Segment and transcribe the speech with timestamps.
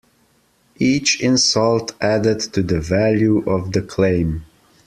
[0.79, 4.45] Each insult added to the value of the claim.